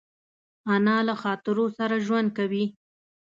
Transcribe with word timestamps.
انا 0.73 0.97
له 1.07 1.13
خاطرو 1.21 1.65
سره 1.77 1.95
ژوند 2.05 2.29
کوي 2.37 2.65